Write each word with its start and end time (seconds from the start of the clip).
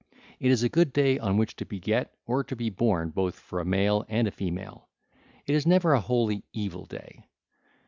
It 0.39 0.49
is 0.49 0.63
a 0.63 0.67
good 0.67 0.93
day 0.93 1.19
on 1.19 1.37
which 1.37 1.55
to 1.57 1.63
beget 1.65 2.15
or 2.25 2.43
to 2.45 2.55
be 2.55 2.71
born 2.71 3.11
both 3.11 3.37
for 3.37 3.59
a 3.59 3.65
male 3.65 4.03
and 4.09 4.27
a 4.27 4.31
female: 4.31 4.89
it 5.45 5.53
is 5.53 5.67
never 5.67 5.93
an 5.93 6.01
wholly 6.01 6.43
evil 6.53 6.85
day. 6.85 7.27